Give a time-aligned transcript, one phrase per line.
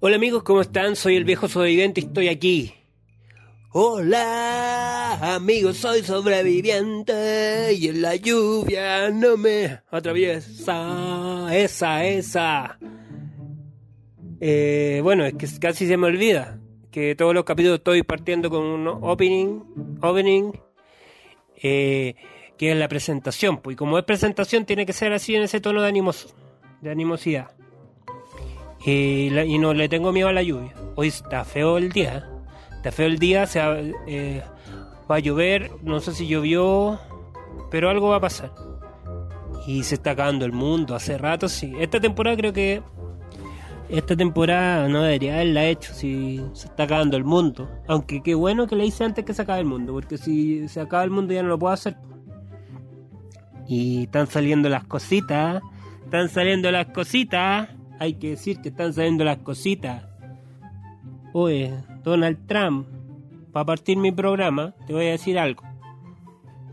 [0.00, 0.96] Hola amigos, ¿cómo están?
[0.96, 2.74] Soy el viejo sobreviviente y estoy aquí.
[3.72, 11.48] Hola amigos, soy sobreviviente y en la lluvia no me atraviesa.
[11.54, 12.78] Esa, esa.
[14.40, 16.58] Eh, bueno, es que casi se me olvida
[16.90, 19.60] que todos los capítulos estoy partiendo con un opening,
[20.00, 20.52] opening
[21.62, 22.14] eh,
[22.56, 23.58] que es la presentación.
[23.58, 26.34] Pues, y como es presentación, tiene que ser así en ese tono de, animos,
[26.80, 27.50] de animosidad.
[28.84, 30.74] y no le tengo miedo a la lluvia.
[30.96, 32.28] Hoy está feo el día.
[32.78, 33.60] Está feo el día, se
[34.06, 34.42] eh,
[35.10, 37.00] va a llover, no sé si llovió,
[37.72, 38.52] pero algo va a pasar.
[39.66, 41.72] Y se está acabando el mundo, hace rato sí.
[41.80, 42.80] Esta temporada creo que
[43.88, 47.68] esta temporada no debería haberla hecho si se está acabando el mundo.
[47.86, 50.80] Aunque qué bueno que le hice antes que se acabe el mundo, porque si se
[50.80, 51.96] acaba el mundo ya no lo puedo hacer.
[53.66, 55.62] Y están saliendo las cositas,
[56.04, 57.68] están saliendo las cositas.
[57.98, 60.04] Hay que decir que están saliendo las cositas.
[61.32, 62.88] Oye, Donald Trump,
[63.52, 65.62] para partir mi programa, te voy a decir algo.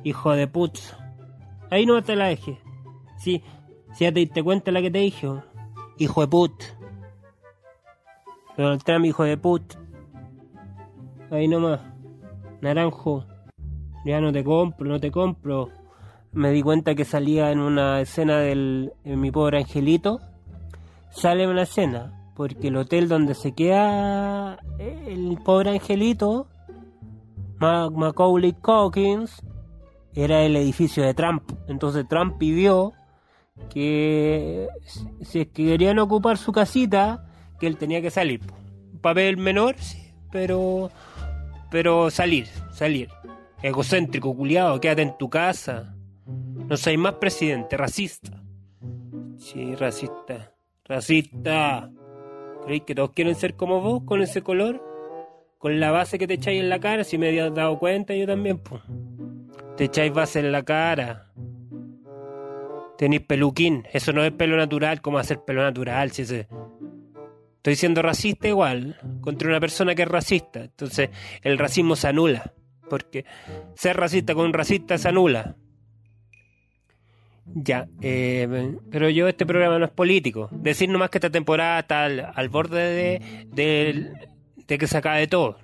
[0.03, 0.95] Hijo de putz.
[1.71, 2.59] Ahí no te la dejé.
[3.17, 3.41] Sí,
[3.93, 5.27] si ya te diste cuenta la que te dije.
[5.97, 6.74] Hijo de put.
[8.57, 9.73] Donald Trump, hijo de put.
[11.31, 11.81] Ahí nomás.
[12.61, 13.25] Naranjo.
[14.05, 15.69] Ya no te compro, no te compro.
[16.31, 20.19] Me di cuenta que salía en una escena del en mi pobre angelito.
[21.09, 22.11] Sale una escena.
[22.35, 26.47] Porque el hotel donde se queda el pobre angelito,
[27.59, 29.41] Macaulay Calkins,
[30.13, 31.43] era el edificio de Trump.
[31.67, 32.91] Entonces Trump pidió
[33.69, 34.67] que
[35.21, 37.25] si querían ocupar su casita,
[37.67, 38.41] él tenía que salir.
[39.01, 40.91] papel menor, sí, pero
[41.71, 43.09] pero salir, salir.
[43.61, 45.95] Egocéntrico, culiado, quédate en tu casa.
[46.25, 48.41] No soy más presidente, racista.
[49.37, 50.53] Sí, racista.
[50.85, 51.91] Racista.
[52.63, 54.81] ¿Creéis que todos quieren ser como vos, con ese color?
[55.57, 58.25] Con la base que te echáis en la cara, si me habías dado cuenta, yo
[58.25, 58.81] también, pues.
[59.77, 61.31] Te echáis base en la cara.
[62.97, 63.83] Tenéis peluquín.
[63.91, 65.01] Eso no es pelo natural.
[65.01, 66.11] ¿Cómo hacer pelo natural?
[66.11, 66.47] Si ese...
[67.65, 70.65] Estoy siendo racista igual contra una persona que es racista.
[70.65, 71.09] Entonces
[71.41, 72.53] el racismo se anula.
[72.91, 73.25] Porque
[73.73, 75.55] ser racista con un racista se anula.
[77.43, 80.47] Ya, eh, pero yo este programa no es político.
[80.51, 83.19] Decir nomás que esta temporada está al, borde
[83.51, 84.13] de,
[84.67, 85.57] que se acabe todo.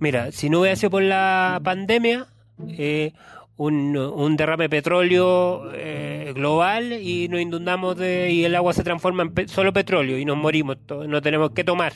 [0.00, 2.26] Mira, si no hubiera sido por la pandemia,
[2.68, 3.14] eh,
[3.56, 8.82] un, un, derrame de petróleo eh, global y nos inundamos de, y el agua se
[8.82, 11.92] transforma en solo petróleo y nos morimos, no tenemos que tomar.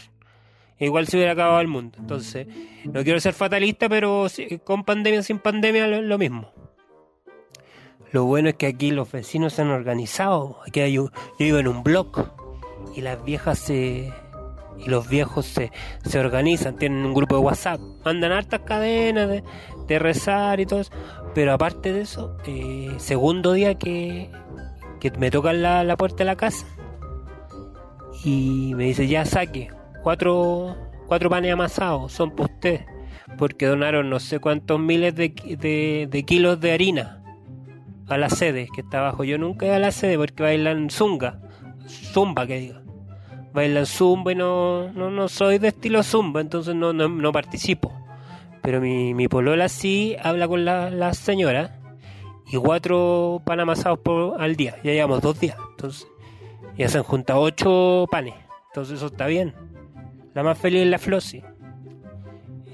[0.80, 1.98] Igual se hubiera acabado el mundo.
[1.98, 2.46] Entonces,
[2.84, 4.28] no quiero ser fatalista, pero
[4.62, 6.52] con pandemia, sin pandemia, lo, mismo.
[8.12, 10.60] Lo bueno es que aquí los vecinos se han organizado.
[10.66, 12.30] Aquí hay, yo vivo en un blog
[12.94, 14.12] y las viejas se
[14.78, 15.72] y los viejos se,
[16.04, 19.42] se organizan, tienen un grupo de WhatsApp, mandan hartas cadenas de,
[19.88, 20.92] de rezar y todo eso.
[21.34, 24.30] Pero aparte de eso, eh, segundo día que,
[25.00, 26.66] que me tocan la, la, puerta de la casa
[28.24, 29.70] y me dice, ya saque,
[30.02, 32.80] cuatro, cuatro panes amasados, son para usted,
[33.36, 37.22] porque donaron no sé cuántos miles de, de, kilos de harina
[38.08, 39.24] a la sede que está abajo.
[39.24, 41.40] Yo nunca he a la sede porque bailan zunga,
[41.86, 42.82] zumba que diga.
[43.52, 47.92] Bailan zumba y no, no, no soy de estilo zumba, entonces no, no, no participo.
[48.62, 51.80] Pero mi, mi polola sí habla con la, la señora
[52.50, 54.76] y cuatro pan amasados por, al día.
[54.82, 55.56] Ya llevamos dos días.
[55.70, 56.06] Entonces,
[56.76, 58.34] ya se han juntado ocho panes.
[58.68, 59.54] Entonces eso está bien.
[60.34, 61.42] La más feliz es la Flossi.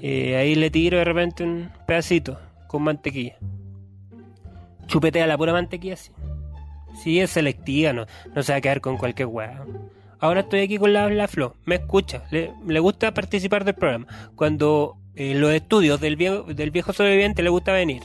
[0.01, 2.37] Eh, ahí le tiro de repente un pedacito
[2.67, 3.37] con mantequilla.
[4.87, 6.11] Chupetea la pura mantequilla así.
[7.01, 9.65] Sí, es selectiva, no, no se va a quedar con cualquier hueá.
[10.19, 14.07] Ahora estoy aquí con la, la Flo, me escucha, le, le gusta participar del programa.
[14.35, 18.01] Cuando en los estudios del viejo, del viejo sobreviviente le gusta venir.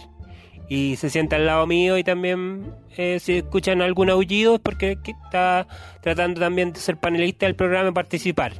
[0.69, 4.99] Y se sienta al lado mío y también eh, si escuchan algún aullido es porque
[5.05, 5.67] está
[6.01, 8.53] tratando también de ser panelista del programa y participar.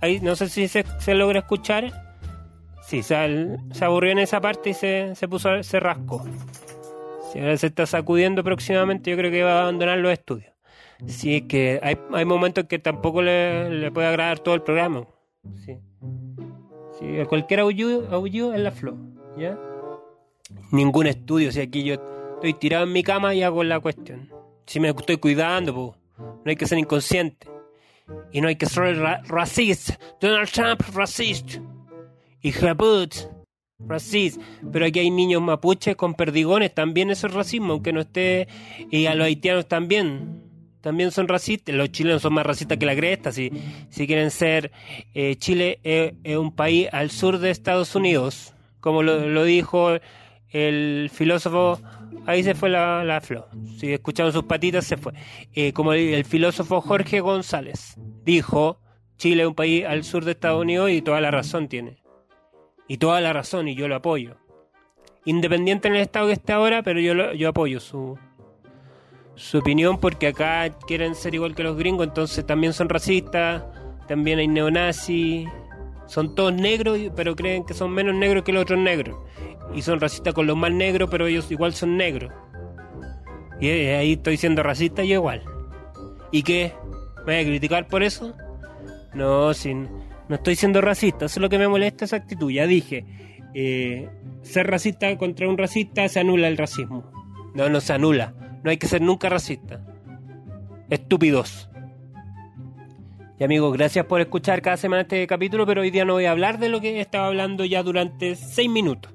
[0.00, 0.84] Ahí no sé si se,
[1.14, 1.92] logra escuchar.
[2.82, 6.24] Sí, se, se, aburrió en esa parte y se, se puso, se rascó.
[7.32, 10.52] Si ahora se está sacudiendo próximamente, yo creo que va a abandonar los estudios.
[11.08, 15.08] Sí, es que hay, hay momentos que tampoco le, le puede agradar todo el programa.
[15.64, 15.78] Sí.
[16.98, 18.96] Sí, cualquier aullido, aullido es la flor,
[19.36, 19.58] ¿ya?
[20.70, 21.94] Ningún estudio, si aquí yo
[22.34, 24.30] estoy tirado en mi cama y hago la cuestión.
[24.66, 27.48] Si me estoy cuidando, no hay que ser inconsciente.
[28.32, 28.96] Y no hay que ser
[29.26, 29.98] racista.
[30.20, 31.60] Donald Trump, racista.
[32.42, 33.14] Y put.
[33.78, 34.40] Racist.
[34.72, 38.48] Pero aquí hay niños mapuches con perdigones, también eso es racismo, aunque no esté.
[38.90, 40.43] Y a los haitianos también.
[40.84, 41.74] También son racistas.
[41.74, 43.32] Los chilenos son más racistas que la cresta.
[43.32, 43.50] Si,
[43.88, 44.70] si quieren ser.
[45.14, 48.52] Eh, Chile es, un país al sur de Estados Unidos.
[48.80, 49.92] Como lo, dijo
[50.50, 51.80] el filósofo.
[52.26, 53.48] Ahí se fue la, la flor.
[53.78, 55.14] Si escucharon sus patitas, se fue.
[55.54, 58.78] Eh, como el filósofo Jorge González dijo:
[59.16, 62.02] Chile es un país al sur de Estados Unidos y toda la razón tiene.
[62.88, 64.36] Y toda la razón, y yo lo apoyo.
[65.24, 68.18] Independiente en el estado que esté ahora, pero yo, yo apoyo su,
[69.36, 73.64] su opinión porque acá quieren ser igual que los gringos, entonces también son racistas,
[74.06, 75.48] también hay neonazis,
[76.06, 79.16] son todos negros, pero creen que son menos negros que los otros negros.
[79.74, 82.32] Y son racistas con los más negros, pero ellos igual son negros.
[83.60, 85.42] Y ahí estoy siendo racista yo igual.
[86.30, 86.72] ¿Y qué?
[87.26, 88.34] ¿Me voy a criticar por eso?
[89.14, 89.88] No, sin
[90.28, 92.50] no estoy siendo racista, eso es lo que me molesta esa actitud.
[92.50, 93.04] Ya dije,
[93.54, 94.08] eh,
[94.42, 97.10] ser racista contra un racista se anula el racismo.
[97.54, 98.34] No, no se anula.
[98.64, 99.78] No hay que ser nunca racista.
[100.88, 101.68] Estúpidos.
[103.38, 106.30] Y amigos, gracias por escuchar cada semana este capítulo, pero hoy día no voy a
[106.30, 109.12] hablar de lo que estaba hablando ya durante seis minutos.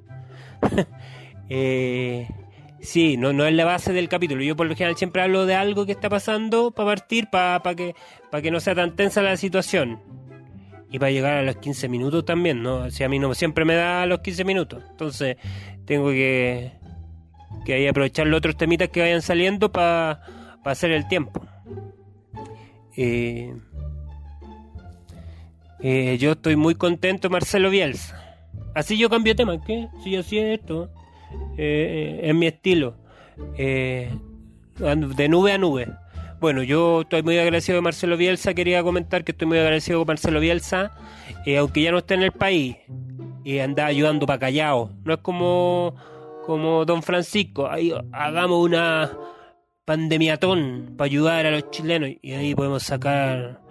[1.49, 2.27] eh,
[2.79, 4.43] sí, no, no es la base del capítulo.
[4.43, 7.75] Yo por lo general siempre hablo de algo que está pasando para partir, para, para,
[7.75, 7.95] que,
[8.29, 9.99] para que no sea tan tensa la situación
[10.91, 12.91] y para llegar a los 15 minutos también, ¿no?
[12.91, 14.83] Si a mí no siempre me da los 15 minutos.
[14.91, 15.37] Entonces,
[15.85, 16.71] tengo que,
[17.65, 20.21] que ahí aprovechar los otros temitas que vayan saliendo para
[20.63, 21.41] hacer el tiempo.
[23.01, 23.55] Eh,
[25.79, 28.21] eh, yo estoy muy contento, Marcelo Bielsa.
[28.75, 29.87] Así yo cambio tema, ¿qué?
[30.03, 30.89] Sí, así es esto.
[31.57, 32.95] Eh, es mi estilo.
[33.57, 34.09] de
[35.29, 35.87] nube a nube.
[36.41, 38.53] Bueno, yo estoy muy agradecido de Marcelo Bielsa.
[38.53, 40.91] Quería comentar que estoy muy agradecido con Marcelo Bielsa,
[41.57, 42.77] aunque ya no esté en el país,
[43.43, 44.91] y anda ayudando para Callao.
[45.03, 45.95] No es como,
[46.49, 47.69] como Don Francisco.
[47.69, 49.15] Ahí hagamos una
[49.85, 53.61] pandemiatón para ayudar a los chilenos y ahí podemos sacar,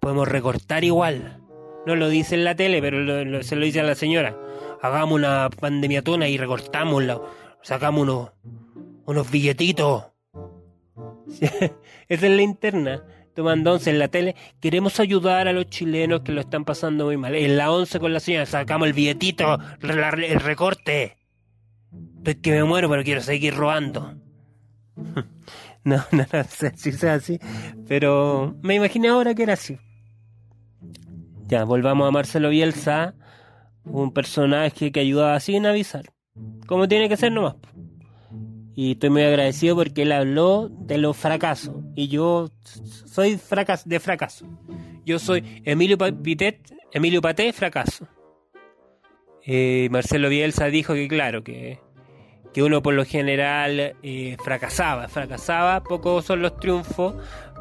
[0.00, 1.42] podemos, recortar igual.
[1.84, 4.34] No lo dice en la tele, pero se lo dice a la señora.
[4.80, 7.04] Hagamos una pandemiatona y recortamos,
[7.60, 8.30] sacamos unos,
[9.04, 10.04] unos billetitos
[12.08, 13.02] esa es la interna.
[13.34, 14.36] Tomando once en la tele.
[14.58, 17.34] Queremos ayudar a los chilenos que lo están pasando muy mal.
[17.34, 21.18] En la once con la señora sacamos el billetito, el recorte.
[22.18, 24.14] Estoy que me muero, pero quiero seguir robando.
[25.84, 27.38] No, no, no sé si sea así.
[27.86, 29.78] Pero me imaginé ahora que era así.
[31.46, 33.14] Ya, volvamos a Marcelo Bielsa.
[33.84, 36.06] Un personaje que ayudaba sin avisar.
[36.66, 37.56] Como tiene que ser nomás.
[38.74, 41.76] Y estoy muy agradecido porque él habló de los fracasos.
[41.94, 42.50] Y yo
[43.04, 44.46] soy fracas de fracaso.
[45.04, 48.08] Yo soy Emilio Pitet, Emilio Paté, fracaso.
[49.46, 51.78] Eh, Marcelo Bielsa dijo que claro, que,
[52.52, 57.14] que uno por lo general eh, fracasaba, fracasaba, pocos son los triunfos,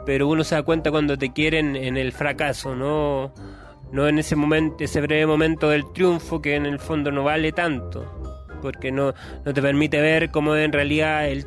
[0.05, 3.33] pero uno se da cuenta cuando te quieren en el fracaso, no,
[3.91, 7.51] no en ese momento, ese breve momento del triunfo que en el fondo no vale
[7.51, 8.23] tanto
[8.63, 9.13] porque no,
[9.45, 11.45] no te permite ver cómo en realidad es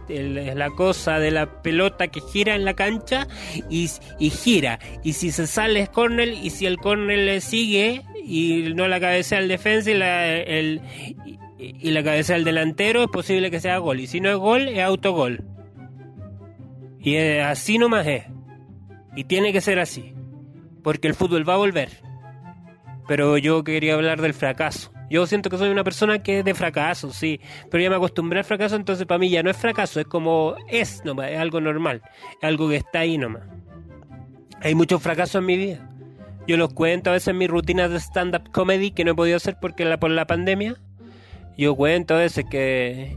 [0.54, 3.26] la cosa de la pelota que gira en la cancha
[3.70, 3.88] y,
[4.30, 4.78] gira.
[5.02, 8.99] Y si se sale es córner y si el córner le sigue y no la
[8.99, 10.81] cabeza al defensa y la, el,
[11.58, 14.00] y, la cabeza del delantero, es posible que sea gol.
[14.00, 15.44] Y si no es gol, es autogol.
[16.98, 18.24] Y así nomás es.
[19.15, 20.12] Y tiene que ser así.
[20.82, 21.91] Porque el fútbol va a volver.
[23.06, 24.93] Pero yo quería hablar del fracaso.
[25.08, 28.41] Yo siento que soy una persona que es de fracaso, sí, pero ya me acostumbré
[28.41, 31.60] al fracaso, entonces para mí ya no es fracaso, es como es nomás, es algo
[31.60, 33.44] normal, es algo que está ahí nomás.
[34.62, 35.95] Hay muchos fracasos en mi vida.
[36.46, 39.36] Yo los cuento a veces en mis rutinas de stand-up comedy que no he podido
[39.36, 40.76] hacer porque la, por la pandemia.
[41.58, 43.17] Yo cuento a veces que...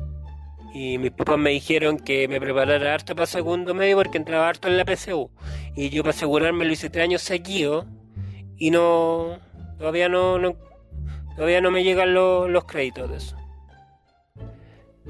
[0.73, 4.67] Y mis papás me dijeron que me preparara harto para segundo medio porque entraba harto
[4.67, 5.29] en la PSU.
[5.75, 7.85] Y yo para asegurarme lo hice tres años seguidos
[8.57, 9.37] y no...
[9.77, 10.37] Todavía no,
[11.35, 13.37] Todavía no me llegan los créditos de eso.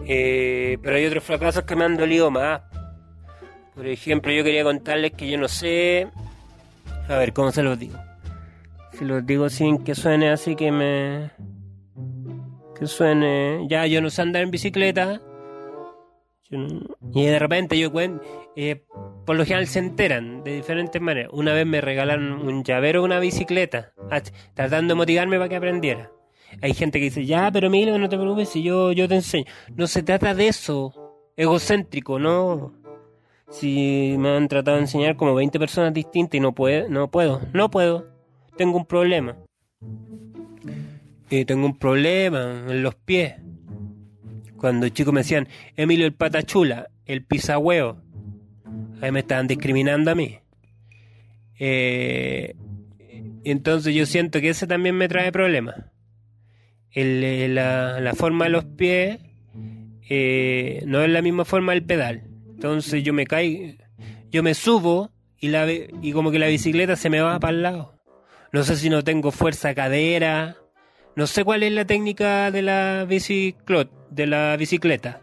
[0.05, 2.61] Eh, pero hay otros fracasos que me han dolido más.
[3.75, 6.07] Por ejemplo, yo quería contarles que yo no sé.
[7.07, 7.97] A ver, ¿cómo se los digo?
[8.93, 11.31] Si los digo sin que suene así que me.
[12.77, 13.65] Que suene.
[13.69, 15.21] Ya, yo no sé andar en bicicleta.
[17.13, 18.23] Y de repente yo cuento.
[18.55, 18.83] Eh,
[19.25, 21.31] por lo general se enteran de diferentes maneras.
[21.33, 23.93] Una vez me regalaron un llavero una bicicleta.
[24.55, 26.11] Tratando de motivarme para que aprendiera.
[26.61, 29.45] Hay gente que dice, ya, pero mira, no te preocupes si yo, yo te enseño.
[29.75, 30.93] No se trata de eso,
[31.37, 32.73] egocéntrico, no.
[33.49, 37.41] Si me han tratado de enseñar como 20 personas distintas y no, puedo, no puedo,
[37.53, 38.07] no puedo,
[38.59, 39.37] tengo un problema.
[41.29, 43.35] eh, tengo un problema en los pies.
[44.57, 45.47] Cuando chicos me decían,
[45.77, 48.03] Emilio el patachula, el pisagüeo,
[48.99, 50.39] ahí me estaban discriminando a mí.
[51.57, 52.57] Eh,
[53.45, 55.75] entonces yo siento que ese también me trae problemas.
[56.91, 59.19] Eh, la, forma de los pies
[60.09, 62.23] eh, no es la misma forma del pedal.
[62.49, 63.73] Entonces yo me caigo,
[64.29, 67.61] yo me subo y, la, y como que la bicicleta se me va para el
[67.61, 67.98] lado.
[68.51, 70.57] No sé si no tengo fuerza cadera.
[71.15, 75.21] No sé cuál es la técnica de la bicicleta, de la bicicleta,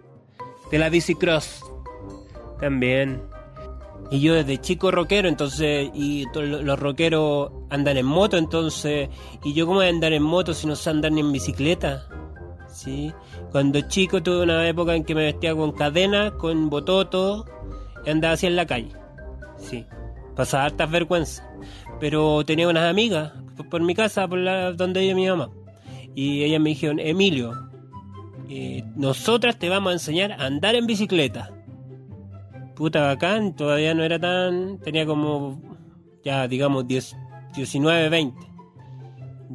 [0.70, 1.64] de la bicicross.
[2.60, 3.22] También.
[4.10, 9.08] Y yo desde chico rockero, entonces, y los rockeros andan en moto, entonces,
[9.42, 12.06] y yo cómo voy a andar en moto si no sé andar ni en bicicleta,
[12.68, 13.12] ¿sí?
[13.50, 17.46] Cuando chico tuve una época en que me vestía con cadena, con bototo,
[18.04, 18.92] y andaba así en la calle,
[19.56, 19.84] sí.
[20.36, 21.42] Pasaba hartas vergüenzas.
[22.00, 23.32] Pero tenía unas amigas
[23.70, 25.50] por, mi casa, por la, donde vive mi mamá.
[26.14, 27.52] Y ellas me dijeron, Emilio,
[28.48, 31.56] eh, nosotras te vamos a enseñar a andar en bicicleta
[32.76, 35.60] puta bacán, todavía no era tan, tenía como,
[36.22, 37.16] ya digamos, 10,
[37.56, 38.46] 19, 20.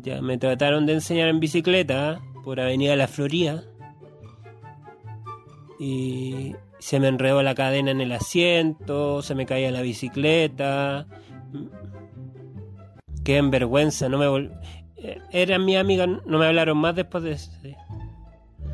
[0.02, 3.64] Ya me trataron de enseñar en bicicleta por Avenida La Florida.
[5.80, 11.08] Y se me enredó la cadena en el asiento, se me caía la bicicleta.
[13.38, 14.50] En vergüenza, no me
[15.32, 17.52] Eran mi amiga, no me hablaron más después de eso.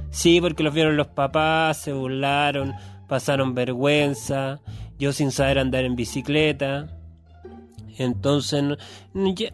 [0.10, 2.74] Sí, porque los vieron los papás, se burlaron
[3.08, 4.60] pasaron vergüenza,
[5.00, 6.90] yo sin saber andar en bicicleta.
[7.98, 8.64] Entonces,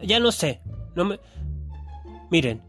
[0.02, 0.60] ya, no sé.
[0.94, 1.18] No me...
[2.30, 2.62] Miren,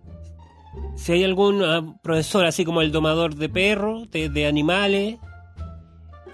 [0.95, 5.17] si hay algún profesor así como el domador de perros, de, animales,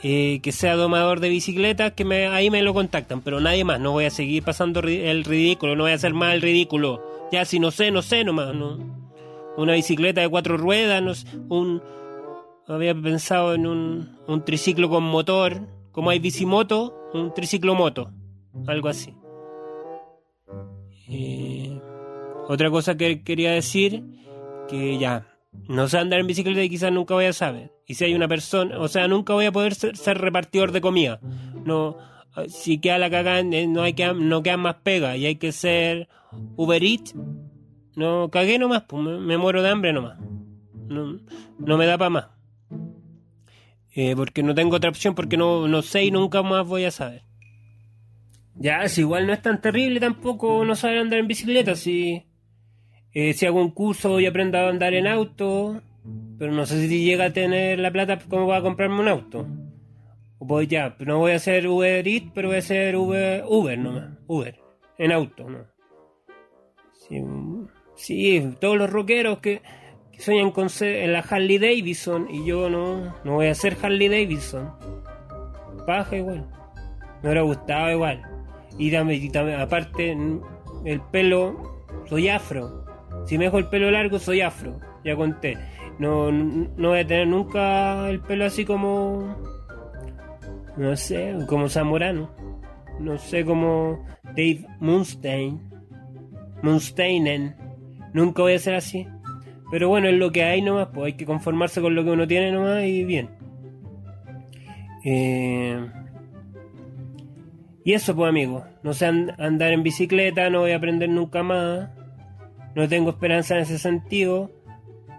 [0.03, 3.79] eh, que sea domador de bicicletas, que me, ahí me lo contactan, pero nadie más.
[3.79, 7.01] No voy a seguir pasando el ridículo, no voy a hacer más el ridículo.
[7.31, 8.55] Ya si no sé, no sé nomás.
[8.55, 8.77] ¿no?
[9.58, 11.13] Una bicicleta de cuatro ruedas, no
[11.55, 11.81] un,
[12.67, 18.12] había pensado en un, un triciclo con motor, como hay bicimoto, un triciclo moto,
[18.67, 19.13] algo así.
[21.10, 21.79] Eh,
[22.48, 24.03] otra cosa que quería decir,
[24.70, 27.72] que ya, no sé andar en bicicleta y quizás nunca voy a saber.
[27.86, 31.20] Y si hay una persona, o sea, nunca voy a poder ser, repartidor de comida.
[31.65, 31.98] No,
[32.48, 35.51] si queda la cagada, eh, no hay que no quedan más pega y hay que
[35.51, 36.08] ser
[36.55, 37.15] Uber Eats.
[37.96, 40.17] No cagué nomás, pues me, muero de hambre nomás.
[40.88, 41.20] No,
[41.60, 42.27] no me da para más.
[43.93, 46.91] Eh, porque no tengo otra opción, porque no, no sé y nunca más voy a
[46.91, 47.24] saber.
[48.55, 52.25] Ya, si igual no es tan terrible tampoco no saber andar en bicicleta, si,
[53.13, 55.82] eh, si hago un curso y aprendo a andar en auto,
[56.38, 59.48] pero no sé si llega a tener la plata como para comprarme un auto.
[60.39, 63.77] O pues ya, no voy a hacer Uber Eats, pero voy a hacer Uber, Uber
[63.77, 64.60] nomás, Uber,
[64.98, 65.65] en auto, ¿no?
[66.94, 67.22] Sí,
[67.96, 69.62] sí todos los rockeros que
[70.18, 74.08] sueñan con ser en la Harley Davidson y yo no, no voy a ser Harley
[74.08, 74.72] Davidson.
[75.86, 76.48] Paja igual.
[77.22, 78.22] Me hubiera gustado igual.
[78.77, 80.18] Y, también, aparte,
[80.86, 82.86] el pelo, soy afro.
[83.25, 84.80] Si me dejo el pelo largo, soy afro.
[85.04, 85.58] Ya conté.
[86.00, 89.36] No, no voy a tener nunca el pelo así como.
[90.78, 92.30] No sé, como Zamorano.
[93.00, 95.62] No sé, como Dave Munstein.
[96.62, 97.56] Munsteinen.
[98.13, 99.08] Nunca voy a ser así.
[99.72, 102.28] Pero bueno, es lo que hay nomás, pues hay que conformarse con lo que uno
[102.28, 103.30] tiene nomás y bien.
[105.06, 105.90] Eh,
[107.84, 111.90] y eso pues amigos, no sé andar en bicicleta, no voy a aprender nunca más,
[112.75, 114.51] no tengo esperanza en ese sentido,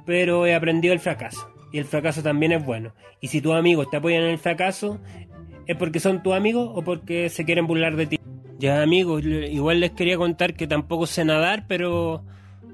[0.06, 1.48] pero he aprendido el fracaso.
[1.72, 2.94] Y el fracaso también es bueno.
[3.20, 4.98] Y si tus amigos te apoyan en el fracaso,
[5.66, 8.20] ¿es porque son tus amigos o porque se quieren burlar de ti?
[8.58, 12.24] Ya amigos, igual les quería contar que tampoco sé nadar, pero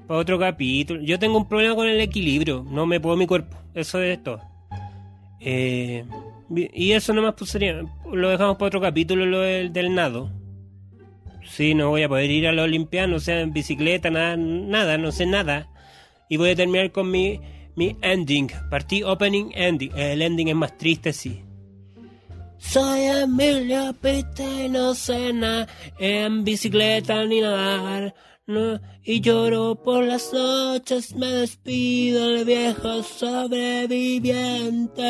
[0.09, 1.01] para otro capítulo.
[1.01, 4.41] Yo tengo un problema con el equilibrio, no me puedo mi cuerpo, eso es todo.
[5.39, 6.03] Eh,
[6.49, 7.81] y eso nomás pues sería,
[8.11, 10.31] lo dejamos para otro capítulo, lo del, nado.
[11.59, 14.97] Sí, no voy a poder ir a la Olimpiada, no sé, en bicicleta, nada, nada,
[14.97, 15.67] no sé nada.
[16.29, 17.41] Y voy a terminar con mi,
[17.75, 18.47] mi ending.
[18.69, 19.91] Partí opening, ending.
[19.97, 21.41] El ending es más triste, sí.
[22.59, 25.67] Soy Emilia Pita y no sé nada
[25.99, 28.15] en bicicleta ni nadar
[29.03, 35.03] y lloro por las noches, me despido del viejo sobreviviente.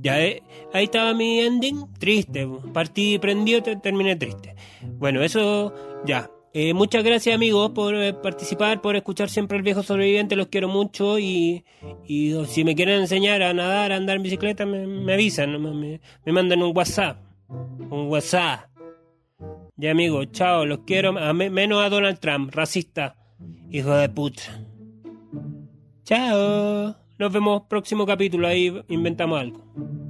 [0.00, 0.42] Ya, eh,
[0.72, 2.48] ahí estaba mi ending, triste.
[2.72, 4.55] Partí prendido, terminé triste.
[4.82, 6.30] Bueno, eso ya.
[6.52, 10.68] Eh, muchas gracias amigos por eh, participar, por escuchar siempre el viejo sobreviviente, los quiero
[10.68, 11.64] mucho y,
[12.46, 16.62] si me quieren enseñar a nadar, a andar en bicicleta, me, avisan, me, me mandan
[16.62, 17.18] un WhatsApp.
[17.48, 18.70] Un WhatsApp.
[19.76, 23.16] Ya amigos, chao, los quiero, menos a Donald Trump, racista.
[23.70, 24.42] Hijo de puta.
[26.04, 26.96] Chao.
[27.18, 28.46] Nos vemos próximo capítulo.
[28.46, 30.05] Ahí inventamos algo.